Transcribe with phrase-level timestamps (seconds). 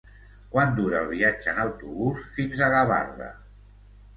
[0.53, 3.29] Quant dura el viatge en autobús fins a Gavarda?